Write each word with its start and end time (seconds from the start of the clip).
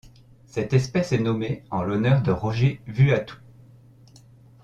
Cette 0.47 0.73
espèce 0.73 1.11
est 1.11 1.19
nommée 1.19 1.63
en 1.69 1.83
l'honneur 1.83 2.23
de 2.23 2.31
Roger 2.31 2.81
Vuattoux. 2.87 3.37